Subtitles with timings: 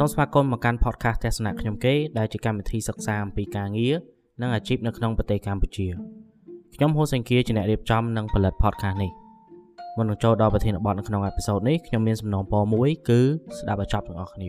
[0.00, 3.94] សូមស្វាគមន៍មកកាន់ podcast ទស្សនៈខ្ញុំគេដែលជាកម្មវិធីសិក្សាអំពីការងារ
[4.40, 5.86] និងអាជីពនៅក្នុងប្រទេសកម្ពុជា
[6.74, 9.10] ខ្ញុំហូសេងគៀជាអ្នករៀបចំនិងផលិត podcast នេះ
[9.96, 13.20] មុននឹងចូលដល់ប្រធានបទនៅក្នុងអេពីសូតនេះខ្ញុំមានសំណូមពរមួយគឺ
[13.58, 14.48] ស្ដាប់ឲ្យចប់ទាំងអស់គ្នា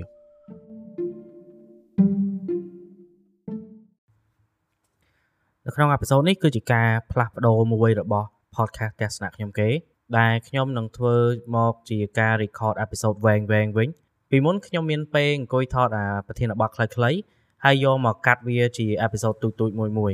[5.66, 9.70] នៅក្នុងអេពីសូតនេះគឺជាការផ្លាស់ប្ដូរមួយរបស់ podcast ទស្សនៈខ្ញុំគេ
[10.18, 11.16] ដែលខ្ញុំនឹងធ្វើ
[11.56, 13.90] មកជាការ record episode វែងៗវិញ
[14.30, 17.20] ពីមុនខ្ញុំមានពេលអង្គុយថតអាប្រធានបទខ្លីៗ
[17.66, 20.14] ហើយយកមកកាត់វាជាអេពីសូតទូចៗមួយមួយ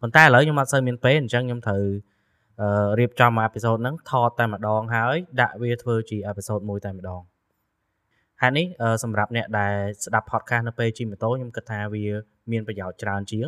[0.00, 1.82] ប៉ុន្តែឥឡូវខ្ញុំអត់សូវមានពេលអញ្ចឹងខ្ញុំត្រូវ
[2.98, 7.20] រៀបចំអេពីសូតហ្នឹងថតតែម្ដងហើយដាក់វាធ្វើជាអេពីសូតមួយតែម្ដង
[8.40, 8.66] ហើយនេះ
[9.02, 9.74] សម្រាប់អ្នកដែល
[10.04, 12.04] ស្ដាប់ podcast នៅពេលជិះម៉ូតូខ្ញុំគិតថាវា
[12.52, 13.46] មានប្រយោជន៍ច្រើនជាង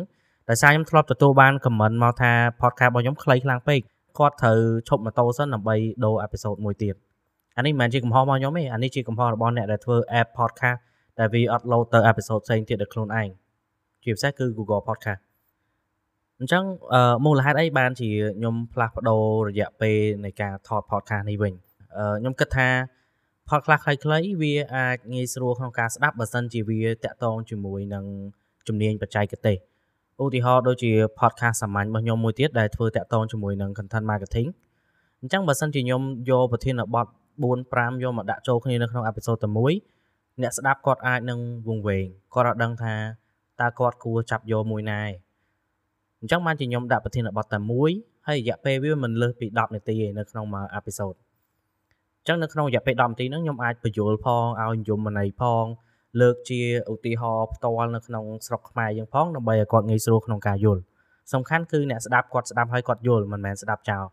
[0.49, 3.79] ដោយសារខ្ញុំធ្លាប់ទទួលបាន comment មកថា podcast របស់ខ្ញុំខ្លីខ្លាំងពេក
[4.19, 5.75] គាត់ត្រូវឈប់ម៉ូតូសិនដើម្បី
[6.05, 6.95] ដូរអេពីសូតមួយទៀត
[7.57, 10.79] អានេះមិនមែនជាកំហុសរបស់ខ្ញុំទេអានេះជាកំហុសរបស់អ្នកដែលធ្វើ app podcast
[11.19, 13.29] ដែលវា upload ទៅ episode ផ្សេងទៀតដោយខ្លួនឯង
[14.03, 15.21] ជាពិសេសគឺ Google Podcast
[16.39, 16.63] អញ្ចឹង
[17.25, 21.53] មូលហេតុអីបានជាខ្ញុំផ្លាស់ប្ដូររយៈពេលនៃការថត podcast នេះវិញ
[22.19, 22.67] ខ្ញុំគិតថា
[23.49, 28.05] podcast ខ្លីៗវាអាចងាយស្រួលក្នុងការស្ដាប់បើសិនជាវាតាក់ទងជាមួយនឹង
[28.67, 29.57] ជំនាញបច្ចេកទេស
[30.23, 34.49] ឧទាហរណ៍ដូចជា podcast សាមញ្ញរបស់ខ្ញុំមួយទៀតដែលធ្វើតាក់ទងជាមួយនឹង content marketing
[35.21, 37.07] អញ្ចឹងបើសិនជាខ្ញុំយកប្រធានបទ
[37.41, 39.73] 4 5យកមកដាក់ចូលគ្នានៅក្នុងអេពីសូតតែមួយ
[40.41, 42.95] អ្នកស្ដាប់គាត់អាចនឹងវង្វេងគាត់អត់ដឹងថា
[43.61, 45.11] តើគាត់គួរចាប់យកមួយណាឯង
[46.19, 47.91] អញ្ចឹងបានជាខ្ញុំដាក់ប្រធានបទតែមួយ
[48.27, 51.13] ហើយរយៈពេលវាមិនលើសពី10នាទីឯនៅក្នុងមួយអេពីសូត
[52.19, 55.65] អញ្ចឹងនៅក្នុងរយៈពេល10នាទីហ្នឹងខ្ញុំអាចបញ្យល់ផងឲ្យយមន័យផង
[56.21, 60.81] លើកជាឧទាហរណ៍ផ្ទាល់នៅក្នុងស្រុកខ្មែរយើងផងដើម្បីឲ្យគាត់ងាយស្រួលក្នុងការយល់
[61.33, 64.03] សំខាន់គឺអ្នកស្ដាប់គាត់ស្ដាប់ឲ្យគាត់យល់មិនមែនស្ដាប់ចោល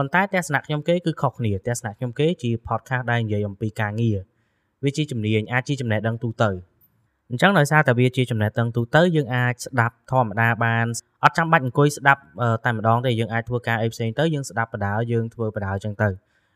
[0.00, 4.18] ប៉ុន្តែទស្សនៈខ្ញុំគេគឺខុសគ្នាទស្សនៈខ្ញុំគេជា podcast ដែលនិយាយអំពីការងារ
[4.84, 6.50] វាជាជំនាញអាចជាចំណេះដឹងទូទៅ
[7.30, 10.86] អញ្ចឹងដោយសារតែវាជាចំណេះដឹងទូទៅយើងអាចស្ដាប់ធម្មតាបាន
[11.24, 12.22] អត់ចាំបាច់អង្គុយស្ដាប់
[12.66, 16.08] តែម្ដងទេយើងអាចធ្វើការអីផ្សេងទៅយើងស្ដាប់បដាយើងធ្វើបដាអញ្ចឹងទៅ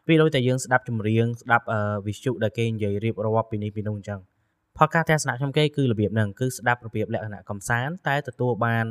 [0.09, 1.65] វាដូចតែយើងស្ដាប់ចម្រៀងស្ដាប់
[2.06, 4.21] វិទ្យុដែលគេនិយាយរៀបរាប់ពីនេះពីនោះអញ្ចឹង
[4.78, 8.87] podcast ទស្សនៈខ្ញុំគេគឺរបៀបហ្នឹងគឺស្ដាប់របៀបលក្ខណៈកំសាន្តតែទទួលបាន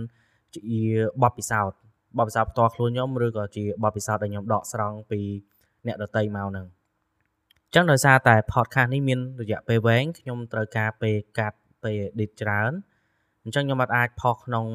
[0.56, 0.82] ជា
[1.24, 1.83] បទពិសោធន៍
[2.18, 5.20] បទពិសោធន៍ផ្ទាល់ខ្លួនខ្ញុំឬក៏ជាបទពិសោធន៍ដែលខ្ញុំដកស្រង់ពី
[5.88, 6.68] អ្នកដតីមកហ្នឹង
[7.76, 12.72] ចឹងដោយសារតែ podcast នេះមានរយៈពេលវែងខ្ញុំត្រូវការពេលកាត់ពេល edit ច្រើន
[13.44, 14.66] អញ្ចឹងខ្ញុំអាចផុសក្នុង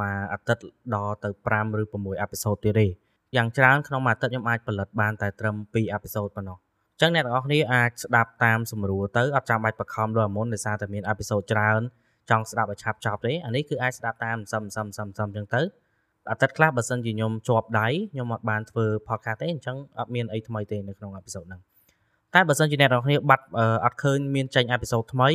[0.00, 0.62] មួយអាទិត្យ
[0.94, 2.86] ដល់ទៅ5ឬ6អេពីសូតទៀតទេ
[3.36, 11.80] យ៉ាងច្រើនក្នុងមួយអាទិត្យខ្ញុំអាចផលិតបានតែត្រឹម2អេពីសូតប៉ុណ្ណោះអញ្ចឹងអ្នកទាំងអស់គ្នាអាចស្ដាប់តាមសម្រួលទៅអត់ចាំបាច់បខំដូចមុនដោយសារតែមានអេពីសូតច្រើន
[12.30, 15.62] ចង់ស្ដាប់ឲ្យឆាប់ចប់ទេអានេះគឺអាចស្ដាប់តាមសឹមសឹមសឹមសឹមអញ្ចឹងទៅ
[16.30, 21.60] អាទិត្យខ្លះបើសិនជាខ្ញុំជាប់ដៃខ្ញុំអត់បានធ្វើ podcast ទេអញ្ចឹងអត់មានអីថ្មីទេនៅក្នុងអេពីសូតហ្នឹង
[22.34, 23.44] តែបើសិនជាអ្នកនរគ្នាបាត់
[23.84, 25.30] អត់ឃើញមានចេញអេពីសូតថ្មី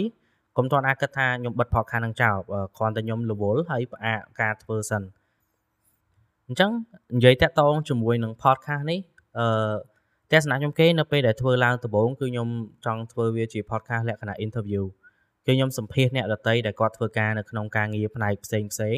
[0.57, 2.37] កុំទាន់អាចគិតថាខ្ញុំបិទ podcast ហ្នឹងចោល
[2.77, 5.03] គ្រាន់តែខ្ញុំរវល់ហើយផ្អាកការធ្វើសិន
[6.47, 6.71] អញ្ចឹង
[7.15, 8.99] និយាយតាក់ទងជាមួយនឹង podcast នេះ
[9.39, 9.47] អឺ
[10.31, 12.47] ទស្សនៈខ្ញុំគេនៅពេលដែលធ្វើឡើងដំបូងគឺខ្ញុំ
[12.85, 14.83] ចង់ធ្វើវាជា podcast លក្ខណៈ interview
[15.45, 18.97] គឺខ្ញុំសម្ភាសអ្នកដតីដែលគាត់ធ្វើការនៅក្នុងការងារផ្នែកផ្សេងផ្សេង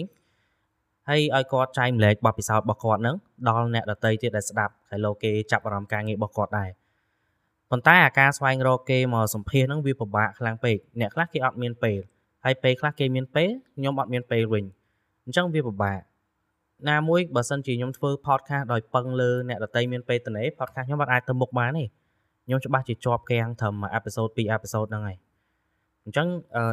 [1.09, 3.15] ហើយឲ្យគាត់ចែកម្លែកបទពិសោធន៍របស់គាត់នឹង
[3.47, 6.69] ដល់អ្នកដតីទៀតដែលស្ដាប់ហើយលោកគេចាប់អារម្មណ៍ការងាររបស់គាត់ដែរ
[7.71, 11.97] ប៉ុន្តែអាការស្វែងរកគេមកសម្ភាសហ្នឹងវាពិបាកខ្លាំងពេកអ្នកខ្លះគេអត់មានពេល
[12.45, 14.65] ហើយពេលខ្លះគេមានពេលខ្ញុំអត់មានពេលវិញ
[15.25, 15.99] អញ្ចឹងវាពិបាក
[16.89, 21.85] ណាមួយបើសិនជាខ្ញុំធ្វើ podcast ដោយពឹងលើអ្នកដតីមានពេលតនេ podcast ខ្ញុំអត់អាចទៅមុខបានទេ
[22.45, 25.17] ខ្ញុំច្បាស់ជាជាប់គាំងត្រឹមមួយអេពីសូតពីរអេពីសូតហ្នឹងហើយ
[26.05, 26.27] អញ្ចឹង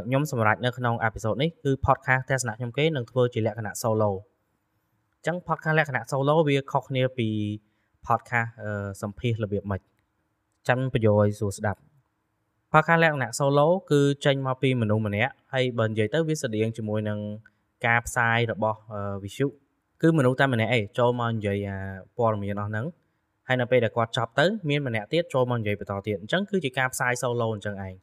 [0.07, 7.29] ខ្ញុំសម្រេចនៅក្នុងអេពីសូតនេះគឺ podcast ទស្សនៈខ្ញុំគេនឹងធ្វើជាលក្ខណៈ solo អញ្ចឹង podcast លក្ខណៈ solo វាខុសគ្នាពី
[8.07, 8.51] podcast
[9.03, 9.81] សម្ភាសរបៀបម៉េច
[10.69, 11.81] ចាំបញ្យល់ឲ្យសួរស្ដាប់
[12.73, 17.19] podcast លក្ខណៈ solo គឺចេញមកពីមនុស្សម្នាក់ហើយបើនិយាយទៅវាស្តៀងជាមួយនឹង
[17.87, 18.79] ការផ្សាយរបស់
[19.23, 19.47] Visu
[20.03, 21.79] គឺមនុស្សតែម្នាក់ឯងចូលមកនិយាយអា
[22.19, 22.87] ព័ត៌មានអស់ហ្នឹង
[23.49, 27.95] ហើយនៅពេលដែលគាត់ចប់ទៅមានម្នាក់ទៀតចូលមកនិយាយបន្តទៀតអញ្ចឹងគឺជាការផ្សាយ solo អញ្ចឹងឯង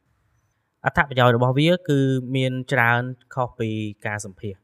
[0.86, 1.98] អត្ថប្រយោជន៍របស់វាគឺ
[2.36, 3.02] មានច្រើន
[3.34, 3.70] ខុសពី
[4.06, 4.54] ការសម្ភាស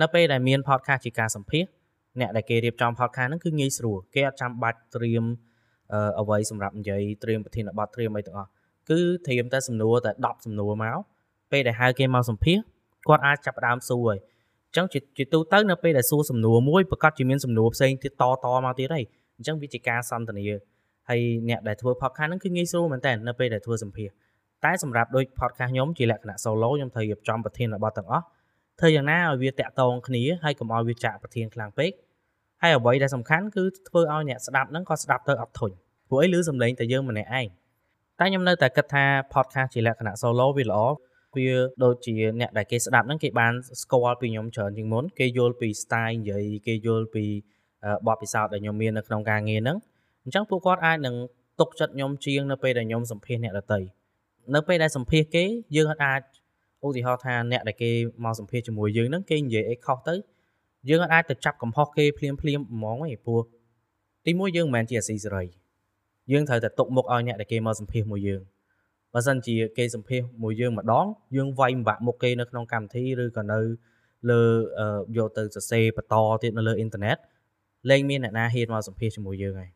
[0.00, 1.64] នៅពេលដែលមាន podcast ជាការសម្ភាស
[2.20, 5.24] អ្នកដែលគេរៀបចំ podcast ហ្នឹងគឺងាយស្រួលគេអត់ចាំបាច់ត្រៀម
[6.20, 8.50] អ្វីសម្រាប់និយាយត្រៀមប្រធានបទត្រៀមអីទាំងអស់
[8.90, 10.98] គឺត្រៀមតែសំណួរតែ10សំណួរមក
[11.52, 12.58] ពេលដែលហៅគេមកសម្ភាស
[13.08, 14.18] គាត់អាចចាប់ផ្ដើមសួរហើយ
[14.68, 14.86] អញ្ចឹង
[15.18, 19.04] ជាទូទៅនៅពេលដែលសួរសំណួរមួយប្រកាសជាមានសំណួរផ្សេងទៀតតតមកទៀតហើយ
[19.36, 20.44] អញ្ចឹងវាជាការសន្ទនា
[21.08, 24.08] ហើយអ្នកដែលធ្វើ podcast ហ្នឹងគឺងាយស្រួលមែនតើនៅពេលដែលធ្វើសម្ភាស
[24.64, 28.24] តែសម្រាប់ដូច podcast ខ្ញុំជាលក្ខណៈ solo ខ្ញុំត្រូវរៀបចំប្រធានបទទាំងអស់
[28.80, 31.90] ធ្វើយ៉ាងណាឲ្យវាតាក់ទងគ្នាហើយកុំឲ្យវាចាក់ប្រធានខ្លាំងពេក
[32.62, 35.70] ហើយអ្វីដែលសំខាន់គឺធ្វើឲ្យអ្នកស្ដាប់ហ្នឹងក៏ស្ដាប់ទៅអត់ធុញ
[36.08, 37.48] ព្រោះអីឮសំឡេងតែយើងម្នាក់ឯង
[38.18, 39.04] តែខ្ញុំនៅតែគិតថា
[39.34, 40.80] podcast ជាលក្ខណៈ solo វាល្អ
[41.36, 41.48] វា
[41.84, 43.52] ដូចជាអ្នកដែលគេស្ដាប់ហ្នឹងគេបាន
[43.82, 47.24] ស្គាល់ពីខ្ញុំច្រើនជាងមុនគេយល់ពី style និយាយគេយល់ពី
[48.06, 49.76] បទពិសោធន៍ដែលខ្ញុំមាននៅក្នុងការងារហ្នឹង
[50.24, 51.14] អញ្ចឹងពួកគាត់អាចនឹង
[51.60, 53.80] ទុកចិត្តខ្ញុំជាងនៅពេលដែលខ្ញុំសម្ភាសអ្នកដទៃ
[54.54, 55.44] នៅពេលដែលសម្ភាសគេ
[55.76, 56.20] យើងអាច
[56.86, 57.90] ឧទាហរណ៍ថាអ្នកដែលគេ
[58.24, 60.14] មកសម្ភាសជាមួយយើងហ្នឹងគេនិយាយអីខុសទៅ
[60.88, 63.42] យើងអាចទៅចាប់កំហុសគេភ្លាមភ្លាមហ្មងឯងព្រោះ
[64.26, 65.44] ទីមួយយើងមិនមែនជាអាស៊ីសេរី
[66.32, 68.42] យើងត្រូវតែទុកមុខឲ្យអ្នកដែលគេមកសម្ភាសមួយយើង
[69.14, 71.06] បើសិនជាគេសម្ភាសមួយយើងម្ដង
[71.36, 73.58] យើងវាយម្បាក់មុខគេនៅក្នុងកម្មវិធីឬក៏នៅ
[74.30, 74.42] លើ
[75.16, 77.16] យកទៅសរសេរបន្តទៀតនៅលើអ៊ីនធឺណិត
[77.90, 79.70] លែងមានអ្នកណាហ៊ានមកសម្ភាសជាមួយយើងហើយ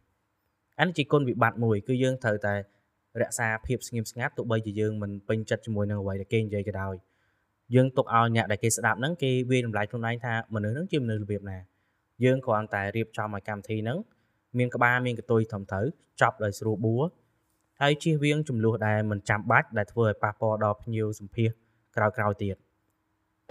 [0.81, 2.55] អានេះជាគុណវិបត្តិមួយគឺយើងត្រូវតែ
[3.22, 6.94] រក្សាភាពស្ងៀមស្ងាត់ទោះបីជាយើងមិនពេញចិត្តជាមួយនឹងអ្វីដែលគេនិយាយក៏ដោយ
[7.75, 11.58] យើងទុកឲ្យអ្នកដែលគេស្ដាប់ហ្នឹងគេវាយតម្លៃខ្លួនឯងថាមនុស្សហ្នឹងជាមនុស្សរបៀបណា
[12.25, 13.99] យើងគ្រាន់តែរៀបចំឲ្យកម្មវិធីហ្នឹង
[14.58, 15.87] មានក្បាលមានកតុយត្រឹមត្រូវ
[16.20, 17.05] ចប់ដោយស្រួលបួរ
[17.81, 21.49] ហើយជៀសវាងចំនួនដែលមិនចាំបាច់ដែលធ្វើឲ្យប៉ះពាល់ដល់ភ្ញៀវសម្ភាស
[21.96, 22.56] ក្រោយៗទៀត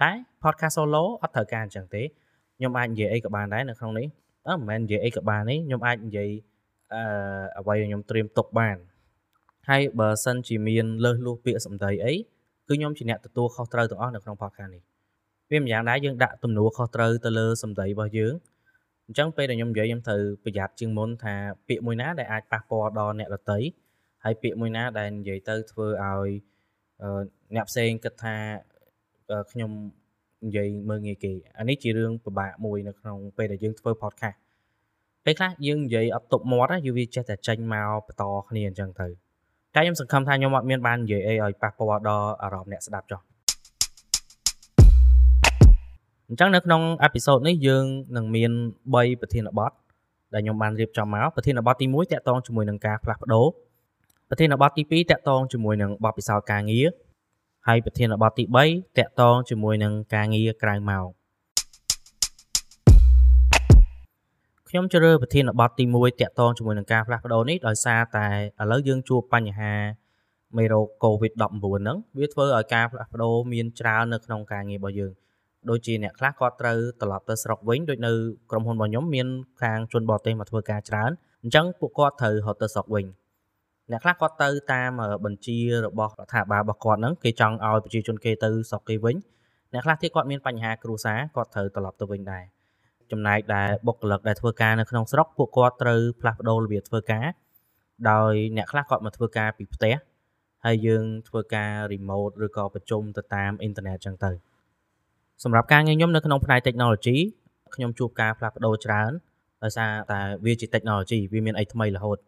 [0.02, 0.10] តែ
[0.42, 2.02] podcast solo អត់ត្រូវការអញ្ចឹងទេ
[2.56, 4.06] ខ្ញុំអាចនិយាយអីក៏បានដែរនៅក្នុងនេះ
[4.48, 6.28] អឺមិនមែននិយាយអីក៏បានទេខ្ញុំអាចនិយាយ
[6.94, 7.02] អឺ
[7.58, 8.76] អ្វីដែលខ្ញុំត្រៀមទុកបាន
[9.68, 12.14] ហើយបើសិនជាមានលើសលួសពាក្យសម្ដីអី
[12.68, 14.82] គឺខ្ញុំជាអ្នកទទួលខុសត្រូវទាំងអស់នៅក្នុង podcast នេះ
[15.50, 18.34] វាម្យ៉ាងដែរយើងដាក់ទំនួលខុសត្រូវទៅលើសម្ដីរបស់យើង
[19.06, 21.34] អញ្ចឹងពេលដែលខ្ញុំនិយាយខ្ញុំត្រូវប្រយ័ត្នជាងមុនថា
[21.68, 23.58] ពាក្យមួយណាដែលអាចប៉ះពាល់ដល់អ្នកដទៃ
[24.24, 26.28] ហើយពាក្យមួយណាដែលនិយាយទៅធ្វើឲ្យ
[27.54, 28.36] អ្នកផ្សេងគិតថា
[29.52, 29.70] ខ្ញុំ
[30.46, 34.38] និយាយមើងងាយគេអានេះជារឿងពិបាកមួយនៅក្នុងពេលដែលយើងធ្វើ podcast
[35.24, 39.23] ពេលខ្លះយើងនិយាយអត់ទប់មាត់យូវាចេះតែចេញមកបន្តគ្នាអញ្ចឹងទៅ
[39.74, 43.20] តែខ្ញុំសង្ឃឹមថាខ្ញុំអត់មានបាននិយាយអីឲ្យប៉ះពាល់ដល់អារម្មណ៍អ្នកស្ដាប់ចុះ
[46.28, 47.84] អញ្ចឹងនៅក្នុងអេពីសូតនេះយើង
[48.16, 48.52] នឹងមាន
[48.90, 49.72] 3ប្រធានបទ
[50.34, 53.46] ដែលខ្ញុំបានរៀបចំមកប្រធានបទទី1តាក់ទងជាមួយនឹងការផ្លាស់ប្ដូរ
[54.28, 56.86] ប្រធានបទទី2តាក់ទងជាមួយនឹងបទពិសោធន៍ការងារ
[57.66, 61.06] ហើយប្រធានបទទី3តាក់ទងជាមួយនឹងការងារក្រៅម៉ោង
[64.74, 68.26] ខ្ញុំជ្រើសប្រធានបទទី1តាក់ទងជាមួយនឹងការផ្លាស់ប្ដូរនេះដោយសារតែ
[68.60, 69.72] ឥឡូវយើងជួបបញ្ហា
[70.56, 75.12] មេរោគ COVID-19 ហ្នឹងវាធ្វើឲ្យការផ្លាស់ប្ដូរមានច្រើននៅក្នុងការងាររបស់យើង
[75.70, 78.12] ដូចជាអ្នកខ្លះគាត់ត្រូវត្រឡប់ទៅស្រុកវិញដូចនៅ
[78.50, 79.26] ក្រុមហ៊ុនរបស់ខ្ញុំមាន
[79.62, 81.10] ខាងជនបរទេសមកធ្វើការច្រើន
[81.42, 83.06] អញ្ចឹងពួកគាត់ត្រូវរត់ទៅស្រុកវិញ
[83.90, 84.90] អ្នកខ្លះគាត់ទៅតាម
[85.24, 89.16] បញ្ជារបស់រដ្ឋាភិបាលរបស់គាត់ហ្នឹងគេចង់ឲ្យប្រជាជនគេទៅស្រុកគេវិញ
[89.72, 92.53] អ្នកខ្លះទៀតគាត់មានបញ្ហាគ្រួសារគាត់ត្រូវត្រឡប់ទៅវិញដែរ
[93.12, 97.26] ចំណែកដែលបុគ្គលិកដែលធ្វើការនៅក្នុងស្រុកពួកគាត់ត្រូវផ្លាស់ប្ដូររបៀបធ្វើការ
[98.10, 99.94] ដោយអ្នកខ្លះគាត់មកធ្វើការពីផ្ទះ
[100.64, 104.30] ហើយយើងធ្វើការ remote ឬក៏ប្រជុំទៅតាមអ៊ីនធឺណិតចឹងទៅ
[105.44, 107.16] សម្រាប់ការងារខ្ញុំនៅក្នុងផ្នែក technology
[107.74, 109.12] ខ្ញុំជួបការផ្លាស់ប្ដូរច្រើន
[109.64, 112.18] ដោយសារតែវាជា technology វាមានអីថ្មីរហូត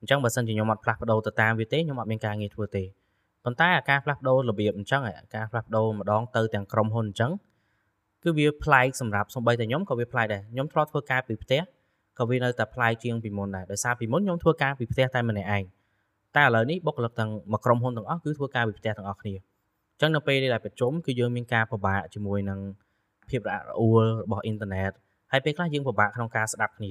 [0.00, 2.84] អញ្ចឹងបើសិនជាខ្ញុំអត់ផ្លាស់ប្ដូរទៅតាមវាទេខ្ញុំអត់មានការងារធ្វើទេ
[3.44, 7.32] ប៉ុន្តែអាការផ្លាស់ប្ដូររបៀបអញ្ចឹងអាការផ្លាស់ប្ដូរម្ដងទៅទាំងក្រុមហ៊ុនអញ្ចឹង
[8.24, 11.60] គឺវាប្លែកសម្រាប់សំបីតែខ្ញុំក៏វាប្លែកដែរខ្ញុំធ្លាប់ធ្វើការពីផ្ទះ
[12.18, 15.64] ក៏វានៅតែប្លែកជាងពីមុនដែរដោយសារពីមុនខ្ញុំធ្វើការពីផ្ទះតែម្នាក់ឯង
[16.36, 22.58] តែឥឡូវនេះបុគ្គលិកទាំងមួយក្រុមហ៊ុនទាំងអស់គឺធ្វើការពីផ្ទះទាំងអស់គ្នាអញ្ចឹងនៅពេលដែលប្រជុំគឺយើងមានការពិបាកជាមួយនឹង
[23.30, 24.92] ភាពរអាក់រអួលរបស់អ៊ីនធឺណិត
[25.32, 26.90] ហើយពេលខ្លះយើងពិបាកក្នុងការស្ដាប់គ្នា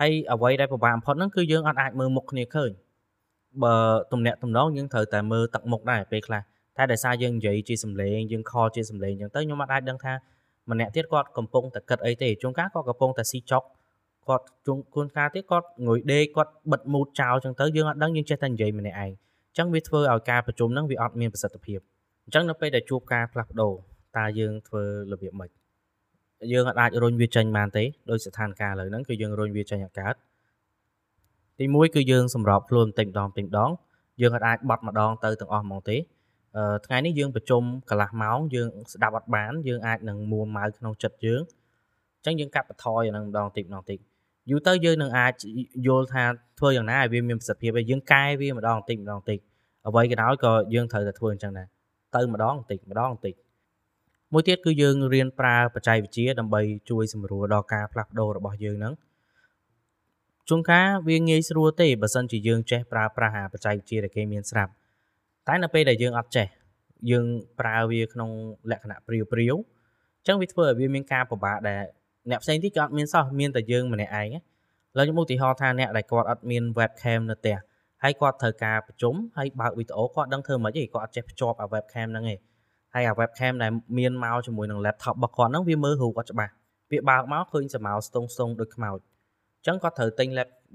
[0.00, 2.70] ហើយអ្វីដែលពិបាកបំផុតហ្នឹងគឺយើងអត់អាចមើលមុខគ្នាឃើញ
[3.62, 3.74] បើ
[4.12, 6.42] ទំនាក់ទំនងយើងត្រូវតែមើលទឹកមុខដែរពេលខ្លះ
[6.76, 10.12] តែដោយសារយើងនិយាយជាសំឡេងយើងខលជាសំឡេងអញ្ចឹងទៅខ្ញុំអត់អាចដឹងថា
[10.70, 13.62] ម្នាក់ទៀតគាត់កំពុងតែគិតអីទេជួនកាលគាត់កំពុងតែស៊ីចុក
[14.28, 21.78] គាត់ជួនគួនកាលទៀតគាត់ងុយដេកគាត់បិទមូតចោលអញ្ចឹងទៅយើងអត់ដឹងយើងចេះតែនិយាយម្នាក់ឯងអញ្ចឹងវាធ្វើឲ្យការប្រជុំហ្នឹងវាអត់មានប្រសិទ្ធភាព
[22.24, 23.72] អញ្ចឹងនៅពេលដែលជួបការផ្លាស់ប្ដូរ
[24.16, 25.50] តើយើងធ្វើរបៀបម៉េច
[26.52, 30.14] យើងអាចរុញវាចេញបានទេដោយស្ថានភាពឥឡូវហ្នឹងគឺយើងរុញវាចេញអត់កើត
[31.58, 33.70] ទី1គឺយើងសម្របខ្លួនបន្តិចម្ដងបន្តិចម្ដង
[34.22, 35.96] យើងអាចបត់ម្ដងទៅទាំងអស់ហ្មងទេ
[36.86, 41.40] ថ្ងៃនេះយើងប្រជុំកន្លះម៉ោងយើងស្ដាប់អត់បានយើងអាចនឹងមួម៉ៅក្នុងចិត្តយើង
[42.16, 43.98] អញ្ចឹងយើងកាត់បន្ថយអានឹងម្ដងតិចម្ដងតិច
[44.50, 45.32] យូរទៅយើងនឹងអាច
[45.86, 46.24] យល់ថា
[46.58, 49.38] ធ្វើយ៉ាងណាឲ្យវាមានប្រសិទ្ធភាពហើយយើងកែវាម្ដងតិចម្ដងតិច
[49.86, 51.66] អ្វីក៏ដោយក៏យើងត្រូវតែធ្វើអញ្ចឹងដែរ
[52.14, 53.34] ទៅម្ដងតិចម្ដងតិច
[54.32, 58.94] មួយទៀតគឺយើងរៀនប្រើបច្ចេកវិទ្យាដើម្បីជួយសម្រួលដល់ការផ្លាស់ប្ដូររបស់យើងហ្នឹង
[60.48, 64.72] ជួនកាលវាងាយស្រួលទេបើសិនជាយើងចេះប្រើប្រាស់អាបច្ចេកវិទ្យាដែលគេមានស្រាប់
[65.48, 66.46] តែនៅពេលដែលយើងអត់ចេះ
[67.10, 67.26] យើង
[67.60, 68.30] ប្រើវាក្នុង
[68.70, 71.82] លក្ខណៈព្រាវព្រាវអញ្ចឹងវាធ្វើឲ្យវាមានការពិបាកដែល
[72.30, 74.36] អ្នកផ្សេងទៀតក៏អត់មានសោះមានតែយើងម្នាក់ឯង
[74.98, 77.56] ឡើយខ្ញុំឧទាហរណ៍ថាអ្នកដែលគាត់អត់មាន webcam នៅផ្ទះ
[78.02, 82.36] ហើយគាត់ត្រូវការប្រជុំហើយបើកវីដេអូគាត់ដឹងធ្វើមិនទេគាត់អត់ចេះភ្ជាប់អា webcam ហ្នឹងទេ
[82.94, 86.52] ហើយអា webcam ដែលមានមកជាមួយនឹង laptop របស់គាត់ហ្នឹងវាមើលរូបអត់ច្បាស់
[86.92, 90.28] វាបើកមកឃើញសម្ោស្ទងស្ទងដូចខ្មោចអញ្ចឹងគាត់ត្រូវទិញ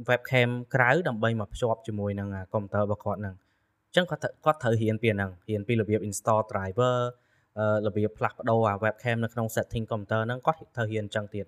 [0.09, 6.95] webcam ក្រៅដើម្បីមកភ្ជាប់ជាមួយនឹងកុំព្យូទ័ររបស់គាត់ហ្នឹងអញ្ចឹងគាត់គាត់ត្រូវរៀនពីហ្នឹងរៀនពីរបៀប install driver
[7.85, 11.45] របៀបផ្លាស់ប្ដូរអា webcam នៅក្នុង setting computer ហ្នឹងគាត់ត្រូវរៀនអញ្ចឹងទៀត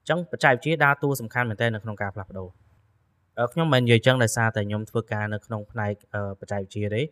[0.00, 2.48] អញ្ចឹងបច្ចេកវិទ្យាដើរតួសំខាន់មែនទែននៅក្នុងការផ្លាស់ប្ដូរ
[3.52, 5.92] ខ្ញុំមិននិយាយអញ្ចឹងដោយសារតែខ្ញុំធ្វើការនៅក្នុងផ្នែក
[6.40, 7.02] បច្ចេកវិទ្យាទេ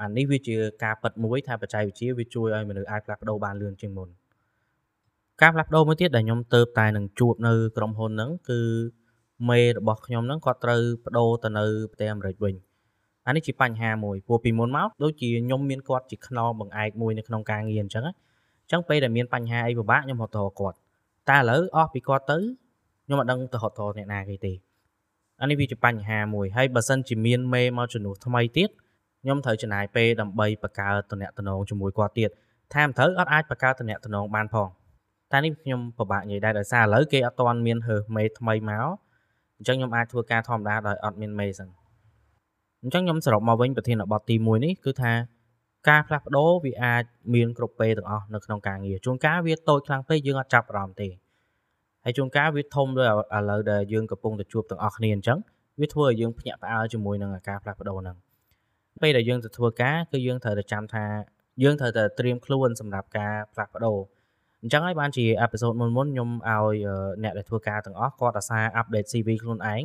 [0.00, 4.08] អានេះវាជាការប៉ັດមួយថាបច្ចេកវិទ្យាវាជួយឲ្យមនុស្សអាចផ្លាស់ប្ដូរបានលឿនជាងមុន
[5.42, 8.60] ការផ្លាស់ប្ដូរមួយទៀតដែលខ្ញុំទៅតែនឹងជួបនៅក្រុមហ៊ុនហ្នឹងគឺ
[9.50, 12.54] មេរបស់ខ្ញុំហ្នឹងគាត់ត្រូវបដូរទៅនៅប្រទេសអាមេរិកវិញ
[13.26, 20.76] អានេះជាបញ្ហាមួយព្រោះពីមុនមកដូចជាខ្ញុំមានគាត់ជាខ្នងបង្អែកមួយនៅក្នុងការងារអញ្ចឹងអញ្ចឹងពេលដែលមានបញ្ហាអីពិបាកខ្ញុំហត់ទៅគាត់
[21.28, 22.38] តែឥឡូវអស់ពីគាត់ទៅ
[23.04, 24.52] ខ្ញុំអត់ដឹងទៅហត់ទៅអ្នកណាគេទេ
[25.40, 28.68] អានេះវាជាបញ្ហាមួយហើយបើសិនជាមានមេមកជំនួសថ្មីទៀត
[29.22, 31.26] ខ្ញុំត្រូវចំណាយពេលដើម្បីបង្កើតតំណែ
[31.58, 32.30] ងជាមួយគាត់ទៀត
[32.74, 34.68] ថាមិនត្រូវអត់អាចបង្កើតតំណែងបានផង
[35.32, 38.86] តែនេះខ្ញុំពិបាកនិយាយដែរដោយសារឥឡូវគេអត់ទាន់មានហើមេថ្មីមក
[39.56, 41.68] អញ្ចឹងខ្ញុំអាចធ្វើការធម្មតាដោយអត់មានមេសិន
[42.84, 45.12] អញ្ចឹងខ្ញុំសរុបមកវិញប្រធានបទទី1នេះគឺថា
[45.88, 51.08] ការផ្លាស់ប្ដូរវាអាចមានគ្រប់ពេលទាំងអស់នៅក្នុងការងារជួនកាលវាតូចខ្លាំងពេកយើងអត់ចាប់អារម្មណ៍ទេ
[52.04, 55.38] ហើយជួនកាលវាធំដូចឥឡូវដែលយើងកំពុងតែជួបទាំងអស់គ្នាអញ្ចឹង
[55.80, 58.16] វាធ្វើឲ្យយើងភ្ញាក់ផ្អើលជាមួយនឹងការផ្លាស់ប្ដូរហ្នឹង
[59.02, 61.04] ពេលដែលយើងទៅធ្វើការគឺយើងត្រូវតែចាំថា
[61.62, 63.98] យើងត្រូវតែត្រៀមខ្លួនសម្រាប់ការផ្លាស់ប្ដូរ
[64.62, 66.76] អញ្ចឹងហើយបានជាអេពីសូតមុនមុនខ្ញុំឲ្យ
[67.22, 69.82] អ្នកដែលធ្វើការទាំងអស់គាត់អាសាអាប់ដេត CV ខ្លួនឯង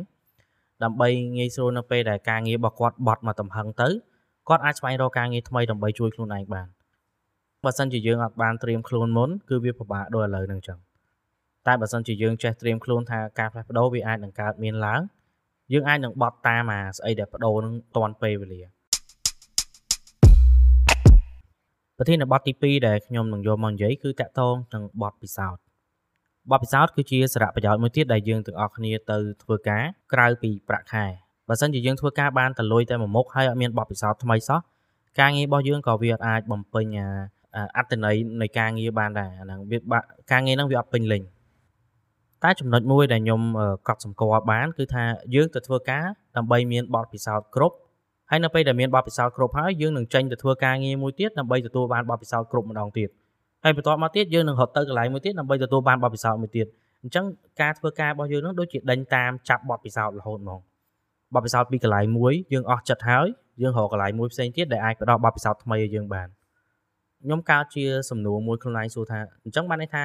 [0.84, 3.88] ដើម្បីងាយស្រួលនៅពេលដែលការងាររបស់គាត់បត់មកទំហឹងទៅ
[4.48, 6.68] គាត់អាចស្វែងរកការងារថ្មីដើម្បីជួយខ្លួនឯងបាន
[7.64, 10.78] បើសិនជាយើងអត់បានត្រៀមខ្លួនមុនគឺវាពិបាកដូចឥឡូវហ្នឹងចឹង
[11.66, 15.00] តែបើសិនជាយើងចេះត្រៀមខ្លួនថាការផ្លាស់ប្ដូរវាអាចនឹងកើតមានឡើង
[15.72, 18.62] យើងអាចនឹងបត់តាមអាស្អីដែលបដូរនឹងតាន់ពេលវេលា
[21.98, 25.62] ប្រធានបទទី2ដែលខ្ញុំនឹងយកមកនិយាយគឺតកតងនឹងបទពិសោធន៍
[26.50, 31.06] បទពិសោធន៍គឺជាសារៈប្រយោជន៍មួយទៀតដែលយើងទាំងអស់គ្នាទៅធ្វើការក្រៅពីប្រាក់ខែ
[31.48, 34.60] បើសិនជាយើងធ្វើការបានតលុយតែមួយមុខហើយអត់មានបទពិសោធន៍ថ្មីសោះ
[35.20, 36.86] ការងាររបស់យើងក៏វាអាចបំពេញ
[37.76, 40.00] អត្តន័យនៃការងារបានដែរអាហ្នឹងវា
[40.32, 41.22] ការងារហ្នឹងវាអត់ពេញលេញ
[42.44, 43.40] តែចំណុចមួយដែលខ្ញុំ
[43.88, 46.04] កត់សម្គាល់បានគឺថាយើងទៅធ្វើការ
[46.36, 47.76] ដើម្បីមានបទពិសោធន៍គ្រប់
[48.30, 53.08] ហើយនៅពេលដែលមានបទពិសោធន៍គ្រប់ហើយយើងនឹងចេញទៅធ្វើការងារមួយទៀតដើម្បីទទួលបានបទពិសោធន៍គ្រប់ម្ដងទៀត
[53.64, 56.66] ហើយបន្ទាប់មកទៀតយើងនឹងរត់ទៅកន្លែងមួយទៀតដើម្បីទទួលបានបទពិសោធន៍មួយទៀត
[57.02, 57.24] អញ្ចឹង
[57.60, 60.60] ការធ្វើការរបស់យើងនឹងដូចជាដេញតាមចាប់បទពិសោធន៍រហូតហ្មង
[61.34, 63.26] បទពិសោធន៍ពីកន្លែងមួយយើងអស់ចិត្តហើយ
[63.62, 66.28] យើងរកកន្លែងមួយផ្សេងទៀតដែលអាចផ្ដល់បទពិសោធន៍ថ្មីឲ្យយើងបាន
[67.22, 70.02] ខ្ញុំកើតជាសំណួរមួយខ្លួនឯងសួរថាអញ្ចឹងបានន័យថា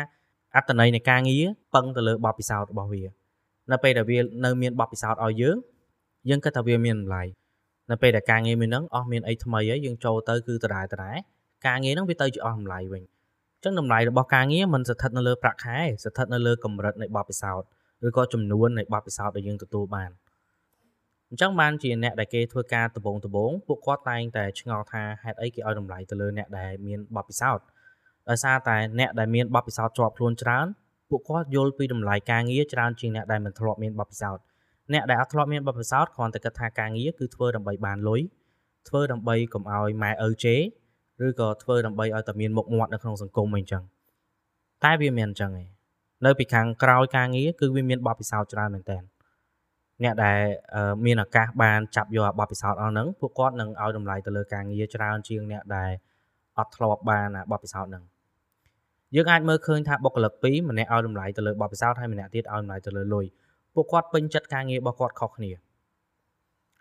[0.55, 1.43] អត្តន័យនៃការងារ
[1.75, 3.03] ពឹងទៅលើបទពិសោធន៍របស់វា
[3.71, 5.57] នៅពេលដែលវានៅមានបទពិសោធន៍ឲ្យយើង
[6.29, 7.23] យើងគិតថាវាមានតម្លៃ
[7.91, 11.17] នៅពេលដែលការងារមួយហ្នឹងអស់មានអីថ្មីហើយយើងចូលទៅគឺដដែលដដែល
[11.67, 13.03] ការងារហ្នឹងវាទៅជាអស់តម្លៃវិញ
[13.63, 17.67] ចឹងតម្លៃរបស់ការងារមិនស្ថិតនៅលើប្រាក់ខែស្ថិតនៅលើកម្រិតនៃបទពិសោធន៍
[18.07, 20.11] ឬក៏ចំនួននៃបទពិសោធន៍ដែលយើងទទួលបាន
[21.29, 27.65] អញ្ចឹងបានជាអ្នកដែលគេធ្វើការដំបងដំបងពួកគាត់តែងតែឆ្ងល់ថាហេតុអីគេឲ្យតម្លៃទៅលើអ្នកដែលមានបទពិសោធន៍
[28.29, 30.67] ដោយសារតែអ្នកដែលមានបទពិសោធន៍ជាប់ខ្លួនច្រើន
[31.09, 34.43] ពួកគាត់យល់ពីតម្លៃការងារច្រើនជាងអ្នកដែលមិនធ្លាប់មានបទពិសោធន៍
[34.93, 38.21] អ្នកដែលអត់ធ្លាប់មានបទពិសោធន៍គ្រាន់តែគិតថាការងារគឺធ្វើដើម្បីបានលុយ
[38.87, 40.61] ធ្វើដើម្បីកុំឲ្យម៉ែឪជេរ
[41.25, 43.83] ឬក៏ធ្វើដើម្បីឲ្យតែមានមុខមាត់នៅក្នុងសង្គមអីចឹង
[44.83, 45.67] តែវាមានអញ្ចឹងឯង
[46.25, 48.97] នៅពីខាងក្រោយការងារគឺវាមានបទពិសោធន៍ច្រើនមែនតើ
[50.03, 50.39] អ្នកដែល
[51.05, 55.91] មានឱកាសបានចាប់យកបទពិសោធន៍អស់ហ្នឹងពួកគាត់នឹងឲ្យតម្លៃទៅលើការងារច្រើនជាងអ្នកដែល
[56.57, 58.03] អត់ធ្លាប់បានបទពិសោធន៍ហ្នឹង
[59.15, 63.25] យើងអាចមើលឃើញថាបុគ្គលិកពីរម្នាក់ឲ្យតម្លៃទៅលើបទពិសោធន៍ហើយម្នាក់ទៀតឲ្យតម្លៃទៅលើលុយ
[63.75, 65.51] ពួកគាត់ពេញចិត្តការងាររបស់គាត់ខុសគ្នា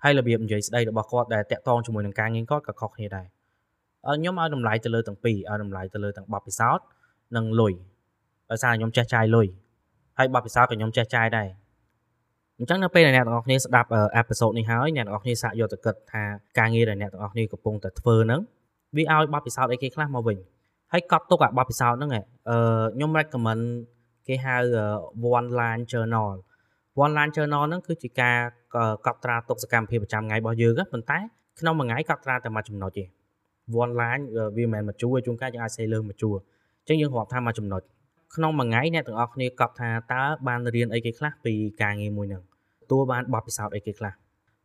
[0.02, 3.26] ហើយរបៀបនិយាយស្ដីរបស់គាត់ដែលតាក់ទងជាមួយនឹងការងារគាត់ក៏ខុសគ្នាដែរ
[4.06, 6.84] ខ្ញុំឲ្យតម្លៃទៅលើទាំងពីរឲ្យតម្លៃទៅលើទាំងបបពិសោធន៍
[7.36, 7.72] និងលុយ
[8.50, 9.46] ដោយសារខ្ញុំចេះចាយលុយ
[10.18, 11.48] ហើយបបពិសោធន៍ក៏ខ្ញុំចេះចាយដែរ
[12.58, 16.22] អញ្ចឹងនៅពេលដែលអ្នកទាំងអស់គ្នាស្ដាប់អេពីសូតនេះហើយអ្នកទាំងអស់គ្នាសាកយកទៅគិតថា
[16.58, 18.40] ការងារដែលអ្នកទាំងអស់គ្នាកំពុងតែធ្វើហ្នឹង
[18.96, 20.38] វាឲ្យបបពិសោធន៍អីគេខ្លះមកវិញ
[20.92, 22.24] ហើយកត់ទុកអាបបពិសោធន៍ហ្នឹងអឺ
[22.94, 23.64] ខ្ញុំ recommend
[24.26, 24.56] គេហៅ
[25.38, 26.30] one line journal
[27.04, 28.38] one line journal ហ្នឹងគឺជាការ
[29.06, 31.18] កត់ត្រាទុកសកម្មភាពប្រចាំថ្ងៃរបស់យើងប៉ុន្តែ
[31.60, 33.04] ក្នុងមួយថ្ងៃកត់ត្រាតែមួយចំណុចទេ
[33.82, 34.22] one line
[34.56, 36.36] វាមិនមែនមួយជួរជួនកាលយើងអាចសេលើមួយជួរ
[36.80, 37.82] អញ្ចឹងយើងរាប់ថាមួយចំណុច
[38.34, 42.42] ក្នុងមួយថ្ងៃអ្នកទាំងអស់គ្នាកត់ថាតើបានរៀនអីគេខ្លះពីការងារមួយហ្នឹង
[42.82, 44.12] ទទួលបានបទពិសោធន៍អីគេខ្លះ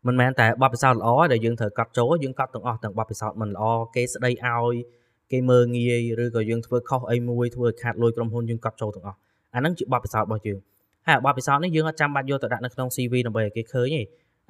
[0.08, 3.64] មិនមែនតែបទពិសោធន៍ល្អដែលយើងត្រូវកត់ចូលយើងកត់ទាំងអស់ទាំងបទពិសោធន៍មិនល្អ
[3.96, 4.76] គេស្ដីឲ្យ
[5.32, 9.18] គេមើងងាយឬក៏យើងធ្វើខុសអីមួយធ្វើឲ្យខាតលុយក្រុមហ៊ុនយើងកត់ចូលទាំងអស់
[9.54, 10.60] អាហ្នឹងជាបទពិសោធន៍របស់យើង
[11.08, 14.02] ហើយបទពិសោធន៍នេះយើងអត់ចាំបាច់យកទៅដាក់នៅក្នុង CV ដើម្បីឲ្យគេឃើញទេ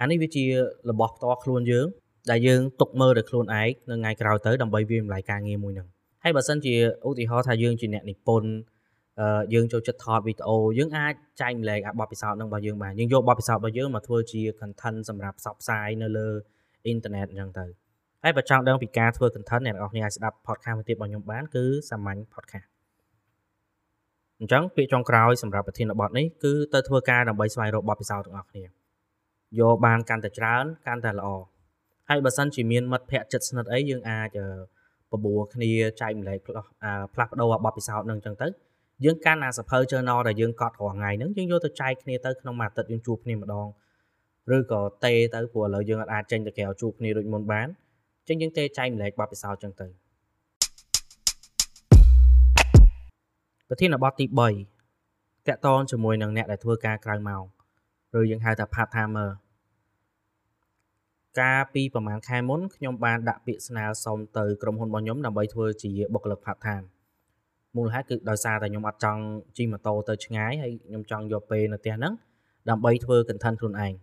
[0.01, 0.43] អានេះវាជា
[0.89, 1.87] របស់ផ្ទាល់ខ្លួនយើង
[2.31, 5.87] ដែលយើងទុកមើលដោយខ្លួនឯងនៅថ្ងៃក្រោយទៅដើម្បីវាម្លាយការងារមួយហ្នឹង
[6.23, 6.75] ហើយបើសិនជា
[7.07, 8.49] ឧទាហរណ៍ថាយើងជាអ្នកនិពន្ធ
[9.19, 16.27] អឺយើងចូលចិត្តថតវីដេអូយើងអាចចែកម្លែកអាបទពិសោធន៍ហ្នឹងរបស់យើងបានយើងយកបទពិសោធន៍របស់យើងមកធ្វើជា content សម្រាប់ផ្សព្វផ្សាយនៅលើ
[16.85, 17.65] អ៊ីនធឺណិតអញ្ចឹងទៅ
[18.23, 22.67] ហើយបើចង់ដឹងពីការធ្វើ content អ្នកនរគ្នាអាចស្ដាប់ podcast មួយទៀតរបស់ខ្ញុំបានគឺសាមញ្ញ podcast
[24.39, 28.63] អញ្ចឹងពាក្យចុងក្រោយសម្រាប់ប្រធានបទនេះគឺទៅធ្វើការដើម្បីស្វែងរកបទពិសោធន៍ទាំងអស់គ្នា
[29.59, 31.27] យកបានកាន់តែច្រើនកាន់តែល្អ
[32.09, 34.29] ហើយបើសិនជាមានមិត្តភ័ក្តិចិត្តស្និទ្ធអីយើងអាច
[35.11, 35.71] បបួរគ្នា
[36.01, 36.67] ចែកម្លែកផ្លាស់
[37.13, 38.47] ផ្លាស់ប្ដូរបទពិសោធន៍នឹងអញ្ចឹងទៅ
[39.05, 43.67] យើងកាន់អាសភៅ journal ដែលយើងកត់រាល់ថ្ងៃហ្នឹងយើងយកទៅចែកគ្នាទៅក្នុងមួយអាទិត្យយើងជួបគ្នាម្ដង
[44.55, 47.67] ឬក៏តេទៅព្រោះឥឡូវយើងអាចចេញទៅក្រៅជួបគ្នាដូចមុនបាន
[48.27, 49.87] អញ្ចឹងយើងតេចែកម្លែកបទពិសោធន៍អញ្ចឹងទៅ
[53.69, 57.43] ប្រធានបទទី3តកតងជាមួយនឹងអ្នកដែលធ្វើការក្រៅម៉ោង
[58.17, 59.29] ឬយើងហៅថា part timer
[61.39, 66.85] កាលពីប្រហែលខែមុនខ្ញុំបានដាក់ពាក្យស្នើសុំទៅក្រុមហ៊ុនរបស់ខ្ញុំដើម្បីធ្វើជាបុគ្គលិក part time
[67.75, 69.21] មូលហេតុគឺដោយសារតែខ្ញុំអត់ចង់
[69.57, 72.13] ជិះម៉ូតូទៅឆ្ងាយហើយខ្ញុំចង់យកពេលនៅផ្ទះហ្នឹង
[72.69, 73.93] ដើម្បីធ្វើ content ខ្លួនឯង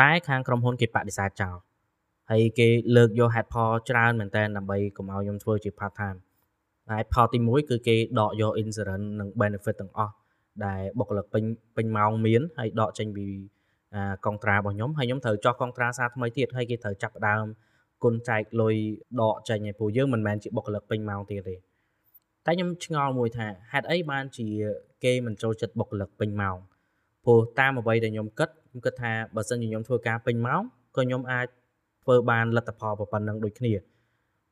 [0.00, 1.56] តែខាងក្រុមហ៊ុនគេបដិសេធចោល
[2.30, 6.18] ហើយគេលើកយក head ផលច្រើនមែនតើដើម្បីកុំឲ្យខ្ញុំធ្វើជា part time
[6.90, 10.14] ហើយផលទី1គឺគេដកយក insurance និង benefit ទាំងអស់
[10.64, 11.44] ដែលបុគ្គលិកពេញ
[11.76, 13.26] ពេញម៉ោងមានហើយដកចេញពី
[14.26, 17.44] កងត្រារបស់ខ្ញុំហើយខ្ញុំត្រូវចោះកងត្រាសារថ្មីទៀតហើយគេត្រូវចាប់ផ្ដើម
[18.04, 18.74] គុណចែកលុយ
[19.20, 21.54] ដកចេញឲ្យពួកយើងមិនមែនជាបុគ្គលិកពេញម៉ោងទៀតទេ
[22.46, 24.46] តែខ្ញុំឆ្ងល់មួយថាហេតុអីបានជា
[25.04, 26.56] គេមិនចូលចិត្តបុគ្គលិកពេញម៉ោង
[27.24, 30.62] ព្រោះតាមអ្វីដែលខ្ញុំគិតខ្ញុំគិតថាបើសិនជាខ្ញុំធ្វើការពេញម៉ោង
[30.96, 31.46] ក៏ខ្ញុំអាច
[32.04, 33.72] ធ្វើបានលទ្ធផលប៉ុណ្ណឹងដូចគ្នា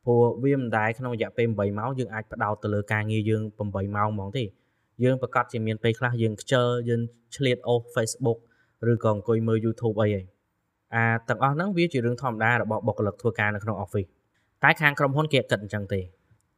[0.05, 4.45] ព្រោះវាមិនដែរក្នុងរយៈពេល8ម៉ោងយើងអាចផ្ដោតទៅលើការងារយើង8ម៉ោងហ្មងទេ
[5.05, 7.01] យើងប្រកាសជាមានពេលខ្លះយើងខ្ជិលយើង
[7.37, 8.39] ឆ្លៀតអូស Facebook
[8.93, 10.23] ឬក៏អង្គុយមើល YouTube អីហី
[10.95, 14.09] អាទាំងអស់ហ្នឹងវាជារឿងធម្មតារបស់បុគ្គលិកធ្វើការនៅក្នុង office
[14.63, 16.01] តែខាងក្រុមហ៊ុនគេគិតអញ្ចឹងទេ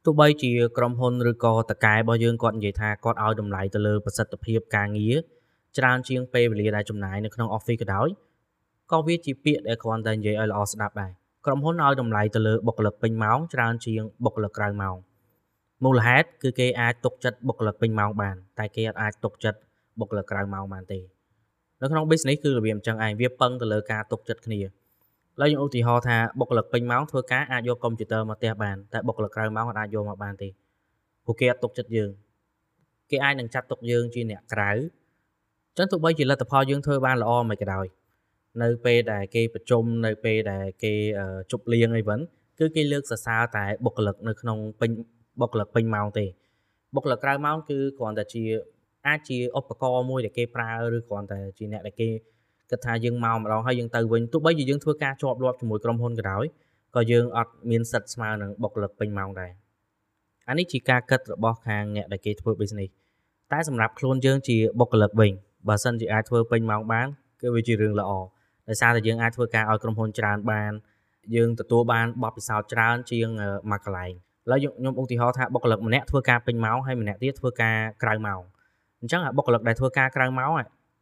[0.04, 5.16] ទោះបីជាក្រុមហ៊ុនឬក៏តកែរបស់យើងគាត់និយាយថាគាត់ឲ្យតម្លៃទៅលើប្រសិទ្ធភាពការងារ
[5.78, 8.08] ច្រើនជាងពេលវេលាដែលចំណាយនៅក្នុង office ក៏ដោយ
[8.90, 11.12] ក៏វាជាពាក្យដែលគ្រាន់តែនិយាយឲ្យល្អស្ដាប់ដែរ
[11.46, 14.96] ក្រុមហ៊ុនឲ្យតម្លៃទៅលើបុគ្គលិកពេញម៉ោងច្រើនជាងបុគ្គលិកក្រៅម៉ោង
[15.84, 19.58] មូលហេតុគឺគេអាចទុកចិត្តបុគ្គលិកពេញម៉ោងបាន តែគេអាចទុកចិត្ត
[20.00, 20.98] បុគ្គលិកក្រៅម៉ោងបានទេ
[21.82, 24.60] នៅក្នុង business គឺរបៀបអញ្ចឹងឯងវាពឹងទៅលើការទុកចិត្តគ្នា
[25.40, 30.48] ឡើយខ្ញុំឧទាហរណ៍ថាបុគ្គលិកពេញម៉ោងធ្វើការអាចយកកុំព្យូទ័រមកផ្ទះបានតែបុគ្គលិកក្រៅម៉ោងអាចយកមកបានទេ
[31.24, 32.10] ព្រោះគេអត់ទុកចិត្តយើង
[33.10, 34.70] គេអាចនឹងចាត់ទុកយើងជាអ្នកក្រៅ
[35.76, 37.86] ចឹងទោះបីជាលទ្ធផលយើងធ្វើបានល្អមិនក៏ដោយ
[38.62, 40.92] នៅពេលដែលគេប្រជុំនៅពេលដែលគេ
[41.50, 42.20] ជប់លៀងអីវិញ
[42.58, 44.90] គឺគេលើកសរសើរតែបុគ្គលិកនៅក្នុងពេញ
[45.40, 46.26] បុគ្គលិកពេញម៉ោងទេ
[46.94, 48.44] បុគ្គលិកក្រៅម៉ោងគឺគ្រាន់តែជា
[49.06, 52.08] អាចជាឧបករណ៍មួយដែលគេប្រើឬគ្រាន់តែជាអ្នកដែលគេ
[52.70, 56.44] គិតថាយើងមកម្ដងហើយយើងទៅវិញទោះបីជាយើងធ្វើការជាប់លាប់ជាមួយក្រុមហ៊ុនក៏ដោយ
[56.96, 59.52] ក៏យើងអត់មានសិទ្ធិស្មើនឹងបុគ្គលិកពេញម៉ោងដែរ
[60.48, 62.90] អានេះជាការគិតរបស់ខាងអ្នកដែលគេធ្វើ business
[63.52, 65.32] តែសម្រាប់ខ្លួនយើងជាបុគ្គលិកវិញ
[65.68, 67.06] បើសិនជាអាចធ្វើពេញម៉ោងបាន
[67.40, 68.10] គឺវាជារឿងល្អ
[68.68, 70.72] ដោយសារតែយើងអាចធ្វើការឲ្យក្រុមហ៊ុនច្រើនបាន
[71.36, 73.28] យើងទទួលបានបទពិសោធន៍ច្រើនជាង
[73.70, 74.12] មួយកន្លែង
[74.46, 78.40] ឥឡូវខ្ញុំឧទាហរណ៍ថាបុគ្គលិកម្នាក់ធ្វើការពេញម៉ោងហើយម្នាក់ទៀតធ្វើការក្រៅម៉ោង
[79.00, 80.52] អញ្ចឹងបុគ្គលិកដែលធ្វើការក្រៅម៉ោង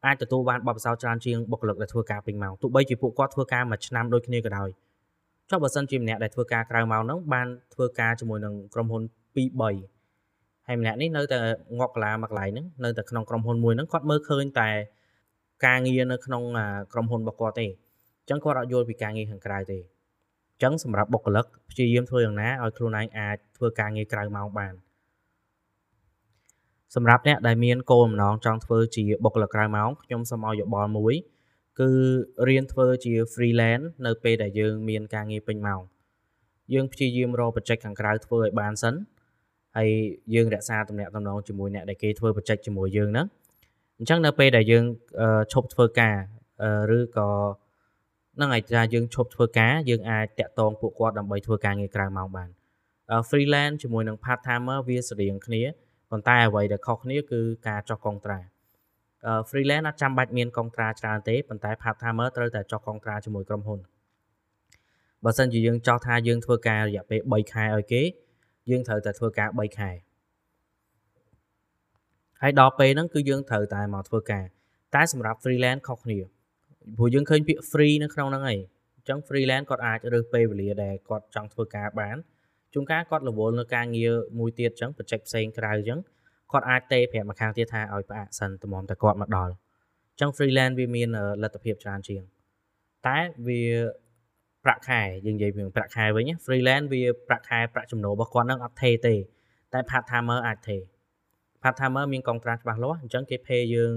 [0.06, 4.68] អាចទទួលបានបទពិសោធន៍ច្រើនជាងបុគ្គលិកដែលធ្វើការពេញម៉ោងទោះបីជាពួកគាត់ធ្វើការមួយឆ្នាំដូចគ្នាក៏ដោយ
[5.50, 9.02] ចុះបើសិនជាម្នាក់ដែលធ្វើការក្រៅម៉ោងហ្នឹងបានធ្វើការជាមួយនឹងក្រុមហ៊ុន
[9.37, 9.38] 2
[10.02, 11.38] 3ហើយម្នាក់នេះនៅតែ
[11.78, 14.68] ងក់កលាមកកន្លែងហ្នឹងនៅតែក្នុងក្រុមហ៊ុនមួយហ្នឹងគាត់មើលឃើញតែ
[15.66, 16.42] ការងារនៅក្នុង
[16.92, 24.74] ក្រុមហ៊ុនរបស់គាត់ទេអញ្ចឹងគាត់អត់យល់ពីការងារខាងក្រៅទេអញ្ចឹងសម្រាប់បុគ្គលិកព្យាយាមធ្វើយ៉ាងណាឲ្យខ្លួនឯងអាចធ្វើការងារក្រៅម៉ោងបាន
[26.94, 31.14] សម្រាប់អ្នកដែលមានគោលបំណងចង់ធ្វើជាបុគ្គលិកក្រៅម៉ោងខ្ញុំសូមឲ្យយោបល់មួយ
[31.81, 31.90] គឺ
[32.48, 35.81] រៀនធ្វើជា freelance នៅពេលដែលយើងមានការងារពេញម៉ោង
[36.74, 38.94] យើងព្យាយាមរកបច្ចេកខាងក្រៅធ្វើឲ្យបានសិន
[39.77, 39.90] ហើយ
[40.35, 43.27] យើងរក្សាទំនាក់ទំនងជាមួយអ្នកដែលគេធ្វើបច្ចេកជាមួយយើងហ្នឹង
[43.98, 44.85] អញ្ចឹងនៅពេលដែលយើង
[45.53, 46.16] ឈប់ធ្វើការ
[46.98, 47.29] ឬក៏
[48.40, 52.48] នឹងឯថាយើងឈប់ធ្វើការយើងអាចតាក់ទងពួកគាត់ដើម្បីធ្វើការងារក្រៅម៉ោងបាន
[53.29, 55.62] freelance ជាមួយនឹង part timer វាស្រដៀងគ្នា
[56.11, 58.40] ប៉ុន្តែអ្វីដែលខុសគ្នាគឺការចុះកងត្រា
[59.49, 63.81] freelance អត់ចាំបាច់មានកងត្រាច្រើនទេប៉ុន្តែ part timer ត្រូវតែចុះកងត្រាជាមួយក្រុមហ៊ុន
[65.25, 68.03] បើសិនជាយើងចោះថាយើងធ្វើការរយៈពេល3ខែឲ្យគេ
[68.71, 69.90] យើងត្រូវតែធ្វើការ3ខែ
[72.42, 74.44] ហើយដល់ពេលហ្នឹងគឺយើងត្រូវតែមកធ្វើការ
[74.94, 76.18] តែសម្រាប់ freelance ខុសគ្នា
[76.97, 82.16] ព្រោះយើងឃើញពាក្យ free នៅក្នុងហ្នឹងឯងអញ្ចឹង freelance គាត់អាចរើសពេលវេលាដែលគាត់ចង់ធ្វើការបាន
[82.74, 86.00] ជួនកាលគាត់រវល់នៅការងារមួយទៀតអញ្ចឹងបច្ចេកផ្សេងក្រៅអញ្ចឹង
[86.52, 91.09] គាត់អាចទេប្រាប់ម្ខាងទៀតថាឲ្យផ្អាកសិនតម្រាំតែគាត់មកដល់អញ្ចឹង freelance វាមាន
[91.42, 92.22] លទ្ធភាពច្រើនជាង
[93.07, 93.62] តែវា
[94.64, 99.14] ប្រាក់ខែយើងនិយាយពីប្រាក់ខែវិញ freelance វាប្រាក់ខែប្រាក់ចំណូលរបស់គាត់នឹងអត់ថេទេ
[99.72, 100.76] តែ part timer អាចថេ
[101.62, 103.92] part timer មានកងត្រាច្បាស់លាស់អញ្ចឹងគេ pay យើង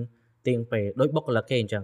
[0.47, 1.83] ទៀងពេលដូចបុគ្គលិកគេអញ្ចឹង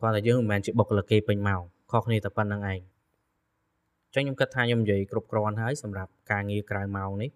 [0.00, 7.30] គាត់តែយើងមិនមែនជាបុគ្គលិកគេពេញមកខុសគ្នាតែប៉ុណ្្នឹងឯងអញ្ចឹងខ្ញុំគិតថាខ្ញុំនិយាយគ្រប់គ្រាន់ហើយសម្រាប់ការងារក្រៅម៉ោងនេះ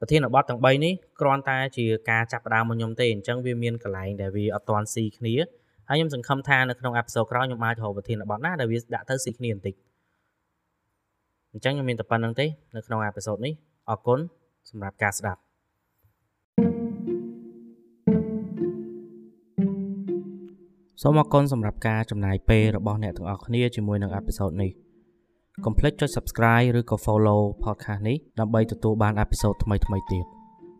[0.00, 5.34] ប្រធានបទទាំង3នេះគ្រាន់តែជាការចាប់ផ្ដើមរបស់ខ្ញុំទេអញ្ចឹងវាមានកន្លែងដែលវាអត់ទាន់ស៊ីគ្នា
[5.88, 9.74] ហើយខ្ញុំសង្ឃឹមថានៅក្នុង episode ក្រោយខ្ញុំអាចរកប្រធានបទណាដែលវាដាក់ទៅស៊ីគ្នាបន្តិច
[11.52, 12.46] អញ្ចឹងខ្ញុំមានតែប៉ុណ្ណឹងទេ
[12.76, 13.54] នៅក្នុង episode នេះ
[13.90, 14.18] អរគុណ
[14.70, 15.40] សម្រាប់ការស្ដាប់
[21.02, 24.70] សូមអរគុណសម្រាប់ការចំណាយពេលរបស់អ្នកទាំងអស់គ្នាជាមួយនឹង episode នេះ
[25.64, 29.80] កុំភ្លេចចុច Subscribe ឬក៏ Follow podcast នេះដើម្បីទទួលបាន episode ថ្មីៗ
[30.12, 30.24] ទៀត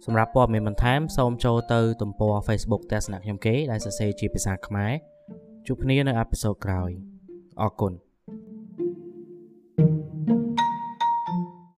[0.04, 4.92] សម្រាប់ព័ត៌មានបន្ថែមសូមចូលទៅទំព័រ Facebook ទស្សនៈខ្ញុំគេដែលសរសេរជាភាសាខ្មែរ
[5.66, 6.90] ជួបគ្នានៅអេពីសូតក្រោយ
[7.62, 7.92] អរគុណ